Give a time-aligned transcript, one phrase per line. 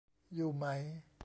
[0.33, 0.65] อยู่ไหม